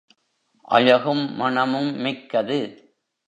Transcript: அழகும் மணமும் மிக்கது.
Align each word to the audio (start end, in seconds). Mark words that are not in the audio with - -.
அழகும் 0.67 1.35
மணமும் 1.35 1.91
மிக்கது. 1.95 2.59